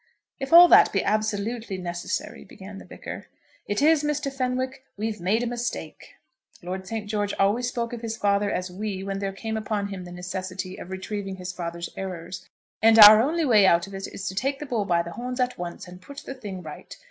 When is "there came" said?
9.19-9.55